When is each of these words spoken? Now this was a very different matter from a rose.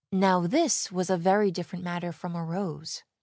Now 0.11 0.47
this 0.47 0.91
was 0.91 1.11
a 1.11 1.15
very 1.17 1.51
different 1.51 1.85
matter 1.85 2.11
from 2.11 2.35
a 2.35 2.43
rose. 2.43 3.03